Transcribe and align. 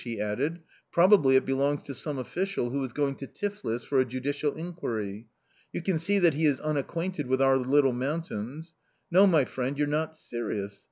he 0.03 0.19
added; 0.19 0.59
"probably 0.91 1.35
it 1.35 1.45
belongs 1.45 1.83
to 1.83 1.93
some 1.93 2.17
official 2.17 2.71
who 2.71 2.83
is 2.83 2.91
going 2.91 3.13
to 3.13 3.27
Tiflis 3.27 3.85
for 3.85 3.99
a 3.99 4.05
judicial 4.05 4.55
inquiry. 4.55 5.27
You 5.71 5.83
can 5.83 5.99
see 5.99 6.17
that 6.17 6.33
he 6.33 6.47
is 6.47 6.59
unacquainted 6.59 7.27
with 7.27 7.39
our 7.39 7.55
little 7.59 7.93
mountains! 7.93 8.73
No, 9.11 9.27
my 9.27 9.45
friend, 9.45 9.77
you're 9.77 9.85
not 9.85 10.17
serious! 10.17 10.79